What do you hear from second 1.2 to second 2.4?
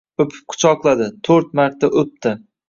To’rt marta o’pdi…